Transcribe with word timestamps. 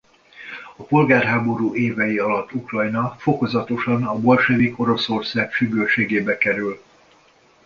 A 0.75 0.83
polgárháború 0.83 1.75
évei 1.75 2.17
alatt 2.17 2.53
Ukrajna 2.53 3.15
fokozatosan 3.19 4.03
a 4.03 4.19
bolsevik 4.19 4.79
Oroszország 4.79 5.51
függőségébe 5.51 6.37
kerül. 6.37 6.81